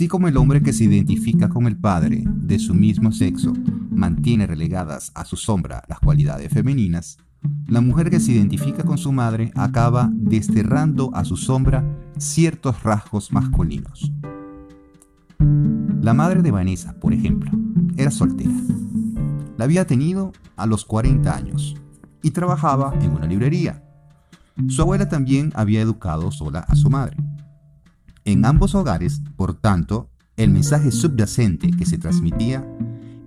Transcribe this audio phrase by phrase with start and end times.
[0.00, 3.52] Así como el hombre que se identifica con el padre de su mismo sexo
[3.90, 7.18] mantiene relegadas a su sombra las cualidades femeninas,
[7.66, 11.84] la mujer que se identifica con su madre acaba desterrando a su sombra
[12.16, 14.10] ciertos rasgos masculinos.
[16.00, 17.50] La madre de Vanessa, por ejemplo,
[17.98, 18.54] era soltera.
[19.58, 21.76] La había tenido a los 40 años
[22.22, 23.84] y trabajaba en una librería.
[24.68, 27.18] Su abuela también había educado sola a su madre.
[28.24, 32.66] En ambos hogares, por tanto, el mensaje subyacente que se transmitía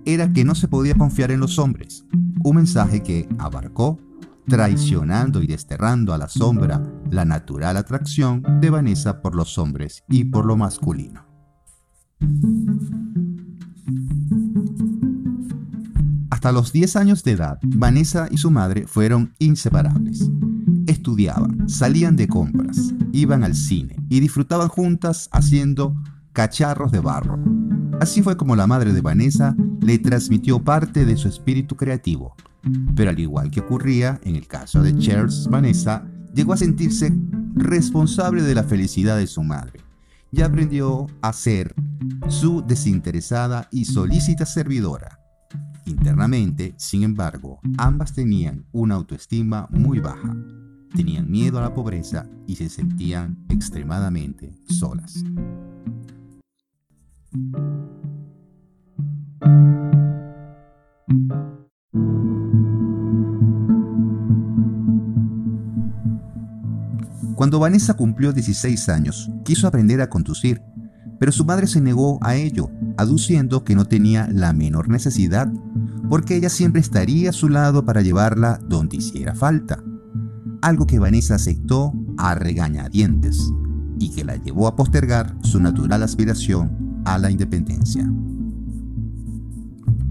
[0.04, 2.04] era que no se podía confiar en los hombres,
[2.42, 3.98] un mensaje que abarcó,
[4.46, 10.24] traicionando y desterrando a la sombra la natural atracción de Vanessa por los hombres y
[10.24, 11.24] por lo masculino.
[16.30, 20.30] Hasta los 10 años de edad, Vanessa y su madre fueron inseparables.
[20.86, 25.94] Estudiaban, salían de compras, iban al cine y disfrutaban juntas haciendo
[26.32, 27.38] cacharros de barro.
[28.00, 32.34] Así fue como la madre de Vanessa le transmitió parte de su espíritu creativo.
[32.96, 37.12] Pero al igual que ocurría en el caso de Charles, Vanessa llegó a sentirse
[37.54, 39.80] responsable de la felicidad de su madre
[40.32, 41.74] y aprendió a ser
[42.28, 45.20] su desinteresada y solícita servidora.
[45.86, 50.34] Internamente, sin embargo, ambas tenían una autoestima muy baja,
[50.94, 55.24] tenían miedo a la pobreza y se sentían extremadamente solas.
[67.34, 70.62] Cuando Vanessa cumplió 16 años, quiso aprender a conducir,
[71.18, 75.52] pero su madre se negó a ello, aduciendo que no tenía la menor necesidad,
[76.08, 79.82] porque ella siempre estaría a su lado para llevarla donde hiciera falta.
[80.64, 83.52] Algo que Vanessa aceptó a regañadientes
[83.98, 88.10] y que la llevó a postergar su natural aspiración a la independencia.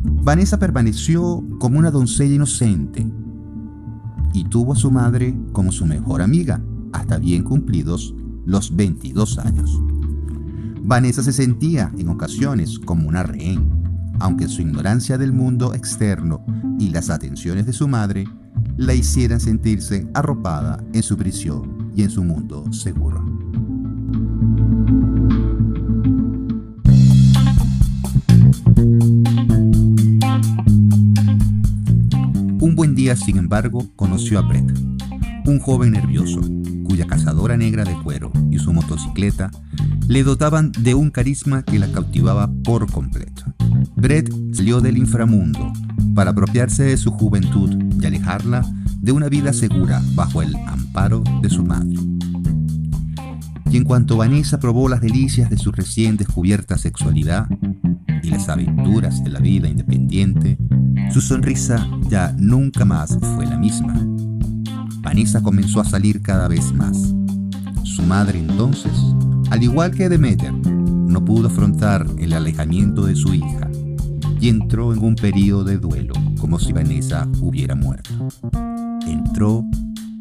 [0.03, 3.11] Vanessa permaneció como una doncella inocente
[4.31, 6.61] y tuvo a su madre como su mejor amiga
[6.91, 8.13] hasta bien cumplidos
[8.45, 9.81] los 22 años.
[10.83, 13.71] Vanessa se sentía en ocasiones como una rehén,
[14.19, 16.45] aunque su ignorancia del mundo externo
[16.77, 18.27] y las atenciones de su madre
[18.77, 23.23] la hicieran sentirse arropada en su prisión y en su mundo seguro.
[32.59, 34.71] Un buen día, sin embargo, conoció a Brett,
[35.45, 36.41] un joven nervioso,
[36.85, 39.51] cuya cazadora negra de cuero y su motocicleta
[40.07, 43.43] le dotaban de un carisma que la cautivaba por completo.
[43.95, 45.71] Brett salió del inframundo
[46.13, 48.65] para apropiarse de su juventud y alejarla
[48.99, 51.97] de una vida segura bajo el amparo de su madre.
[53.69, 57.47] Y en cuanto Vanessa probó las delicias de su recién descubierta sexualidad
[58.21, 60.57] y las aventuras de la vida independiente,
[61.11, 63.95] su sonrisa ya nunca más fue la misma.
[65.01, 67.13] Vanessa comenzó a salir cada vez más.
[67.83, 68.93] Su madre entonces,
[69.49, 73.69] al igual que Demeter, no pudo afrontar el alejamiento de su hija
[74.43, 78.09] y entró en un periodo de duelo como si Vanessa hubiera muerto.
[79.07, 79.63] Entró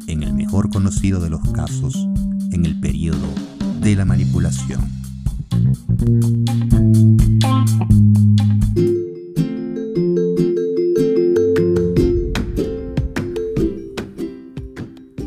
[0.07, 2.07] en el mejor conocido de los casos,
[2.53, 3.27] en el periodo
[3.81, 4.79] de la manipulación.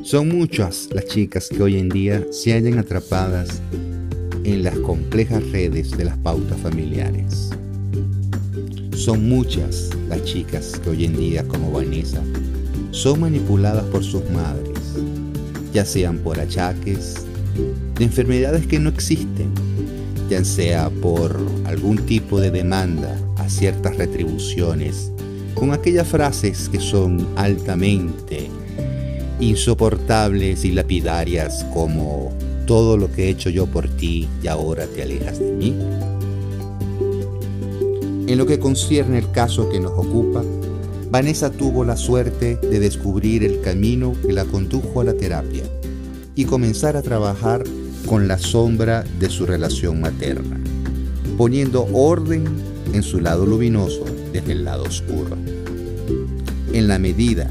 [0.04, 3.60] Son muchas las chicas que hoy en día se hallan atrapadas
[4.44, 7.50] en las complejas redes de las pautas familiares.
[9.06, 12.20] Son muchas las chicas que hoy en día, como Vanessa,
[12.90, 14.80] son manipuladas por sus madres,
[15.72, 17.24] ya sean por achaques
[17.94, 19.52] de enfermedades que no existen,
[20.28, 25.12] ya sea por algún tipo de demanda a ciertas retribuciones,
[25.54, 28.50] con aquellas frases que son altamente
[29.38, 32.32] insoportables y lapidarias como
[32.66, 35.76] todo lo que he hecho yo por ti y ahora te alejas de mí?
[38.26, 40.42] En lo que concierne el caso que nos ocupa,
[41.10, 45.62] Vanessa tuvo la suerte de descubrir el camino que la condujo a la terapia
[46.34, 47.62] y comenzar a trabajar
[48.04, 50.58] con la sombra de su relación materna,
[51.38, 52.44] poniendo orden
[52.92, 55.36] en su lado luminoso desde el lado oscuro.
[56.72, 57.48] En la medida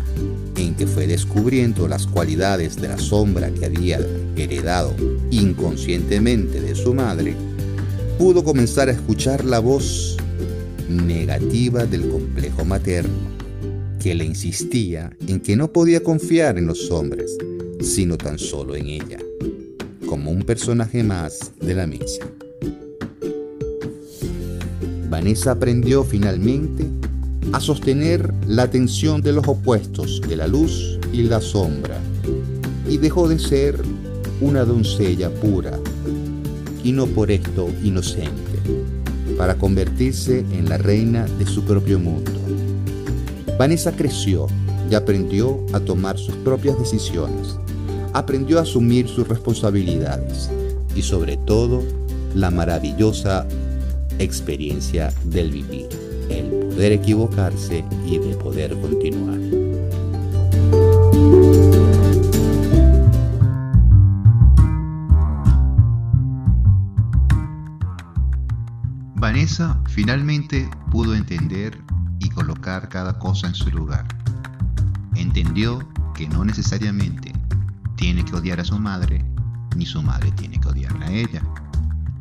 [0.58, 4.00] en que fue descubriendo las cualidades de la sombra que había
[4.36, 4.94] heredado
[5.32, 7.34] inconscientemente de su madre,
[8.20, 10.18] pudo comenzar a escuchar la voz
[10.90, 13.14] negativa del complejo materno,
[14.00, 17.38] que le insistía en que no podía confiar en los hombres,
[17.82, 19.20] sino tan solo en ella,
[20.08, 22.26] como un personaje más de la misa.
[25.10, 26.86] Vanessa aprendió finalmente
[27.52, 32.00] a sostener la tensión de los opuestos de la luz y la sombra
[32.90, 33.80] y dejó de ser
[34.42, 35.80] una doncella pura
[36.84, 38.55] y no por esto inocente,
[39.38, 42.32] para convertirse en la reina de su propio mundo.
[43.58, 44.48] Vanessa creció
[44.90, 47.58] y aprendió a tomar sus propias decisiones,
[48.14, 50.50] aprendió a asumir sus responsabilidades
[50.96, 51.84] y sobre todo
[52.34, 53.48] la maravillosa
[54.20, 55.88] experiencia del vivir,
[56.30, 59.65] el poder equivocarse y de poder continuar.
[69.58, 71.82] Vanessa finalmente pudo entender
[72.20, 74.06] y colocar cada cosa en su lugar.
[75.16, 75.80] Entendió
[76.14, 77.32] que no necesariamente
[77.96, 79.24] tiene que odiar a su madre,
[79.78, 81.42] ni su madre tiene que odiarla a ella.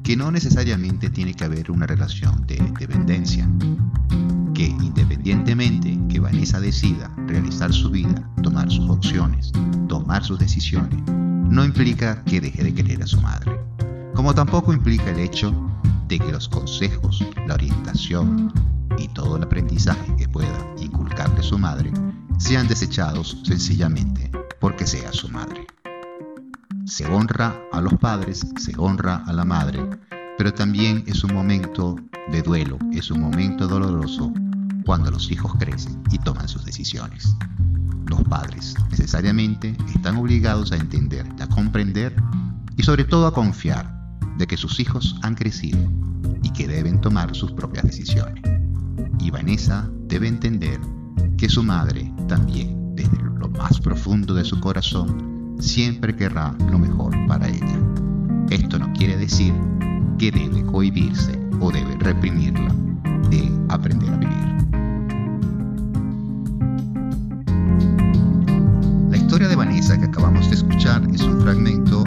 [0.04, 3.48] Que no necesariamente tiene que haber una relación de dependencia.
[4.54, 9.50] Que independientemente que Vanessa decida realizar su vida, tomar sus opciones,
[9.88, 13.58] tomar sus decisiones, no implica que deje de querer a su madre.
[14.14, 15.73] Como tampoco implica el hecho
[16.14, 18.52] de que los consejos, la orientación
[18.98, 21.92] y todo el aprendizaje que pueda inculcarle su madre
[22.38, 24.30] sean desechados sencillamente
[24.60, 25.66] porque sea su madre.
[26.86, 29.80] Se honra a los padres, se honra a la madre,
[30.38, 31.96] pero también es un momento
[32.30, 34.32] de duelo, es un momento doloroso
[34.86, 37.34] cuando los hijos crecen y toman sus decisiones.
[38.06, 42.14] Los padres necesariamente están obligados a entender, a comprender
[42.76, 44.03] y sobre todo a confiar
[44.38, 45.78] de que sus hijos han crecido
[46.42, 48.42] y que deben tomar sus propias decisiones.
[49.20, 50.80] Y Vanessa debe entender
[51.36, 57.14] que su madre también, desde lo más profundo de su corazón, siempre querrá lo mejor
[57.26, 57.78] para ella.
[58.50, 59.54] Esto no quiere decir
[60.18, 62.74] que debe cohibirse o debe reprimirla
[63.30, 64.44] de aprender a vivir.
[69.10, 72.04] La historia de Vanessa que acabamos de escuchar es un fragmento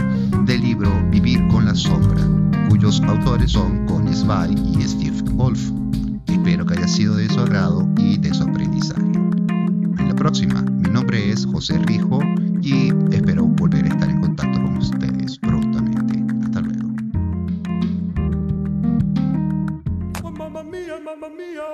[0.48, 2.26] del libro Vivir con la sombra,
[2.70, 5.60] cuyos autores son Connie Zwei y Steve Wolf.
[6.26, 9.02] Espero que haya sido de su agrado y de su aprendizaje.
[9.02, 12.22] En la próxima, mi nombre es José Rijo
[12.62, 16.24] y espero volver a estar en contacto con ustedes prontamente.
[16.46, 16.88] Hasta luego.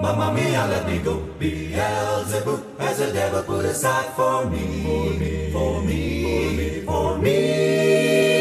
[0.02, 1.22] Mamma mia, let me go.
[1.40, 6.84] Beelzebub has a devil put aside for me, for me, for me.
[6.86, 8.33] Ba, ba,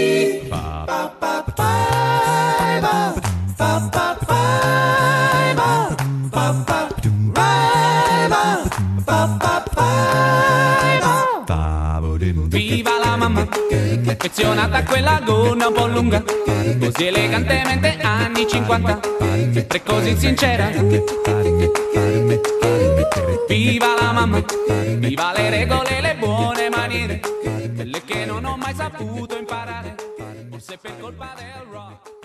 [12.49, 13.49] Viva la mamma,
[14.07, 19.01] affezionata quella gonna un po' lunga, così elegantemente anni 50,
[19.53, 20.71] sempre così sincera.
[23.49, 24.45] Viva la mamma,
[24.99, 27.21] viva le regole le buone maniere,
[27.75, 29.92] quelle che non ho mai saputo imparare,
[30.63, 32.22] forse per colpa del rock.